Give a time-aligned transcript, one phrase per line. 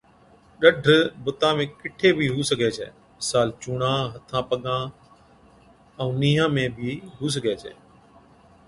[0.61, 0.89] ڏَدر
[1.23, 4.83] بُتا ۾ ڪِٺي بِي هُو سِگھَي ڇَي مثال، چُونڻا، هٿان پگان
[5.99, 7.73] ائُون نِيهان ۾ بِي هُو سِگھَي ڇَي